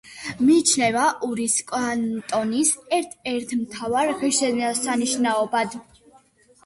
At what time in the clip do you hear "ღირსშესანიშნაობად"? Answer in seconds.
4.23-5.81